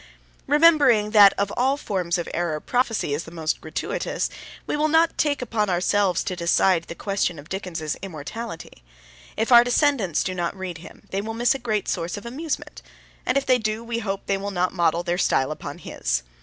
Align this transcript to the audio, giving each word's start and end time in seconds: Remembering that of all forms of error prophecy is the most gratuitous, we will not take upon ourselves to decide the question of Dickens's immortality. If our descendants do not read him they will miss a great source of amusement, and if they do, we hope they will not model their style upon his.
Remembering 0.47 1.11
that 1.11 1.31
of 1.33 1.53
all 1.55 1.77
forms 1.77 2.17
of 2.17 2.27
error 2.33 2.59
prophecy 2.59 3.13
is 3.13 3.25
the 3.25 3.29
most 3.29 3.61
gratuitous, 3.61 4.31
we 4.65 4.75
will 4.75 4.87
not 4.87 5.15
take 5.15 5.43
upon 5.43 5.69
ourselves 5.69 6.23
to 6.23 6.35
decide 6.35 6.85
the 6.85 6.95
question 6.95 7.37
of 7.37 7.49
Dickens's 7.49 7.95
immortality. 8.01 8.81
If 9.37 9.51
our 9.51 9.63
descendants 9.63 10.23
do 10.23 10.33
not 10.33 10.57
read 10.57 10.79
him 10.79 11.03
they 11.11 11.21
will 11.21 11.35
miss 11.35 11.53
a 11.53 11.59
great 11.59 11.87
source 11.87 12.17
of 12.17 12.25
amusement, 12.25 12.81
and 13.27 13.37
if 13.37 13.45
they 13.45 13.59
do, 13.59 13.83
we 13.83 13.99
hope 13.99 14.25
they 14.25 14.37
will 14.39 14.49
not 14.49 14.73
model 14.73 15.03
their 15.03 15.19
style 15.19 15.51
upon 15.51 15.77
his. 15.77 16.23